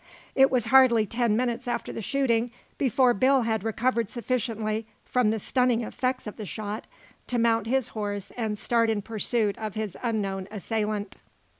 It 0.33 0.49
was 0.49 0.65
hardly 0.73 1.05
ten 1.05 1.37
minutes 1.37 1.67
after 1.67 1.93
the 1.93 2.01
shooting 2.01 2.49
before 2.79 3.13
Bill 3.13 3.43
had 3.43 3.63
recovered 3.63 4.09
sufficiently 4.09 4.87
from 5.05 5.29
the 5.29 5.37
stunning 5.37 5.83
effects 5.83 6.25
of 6.25 6.37
the 6.37 6.45
shot 6.47 6.87
to 7.27 7.37
mount 7.37 7.67
his 7.67 7.89
horse 7.89 8.31
and 8.35 8.57
start 8.57 8.89
in 8.89 9.03
pursuit 9.03 9.55
of 9.59 9.75
his 9.75 9.95
unknown 10.01 10.47
assailant. 10.49 11.17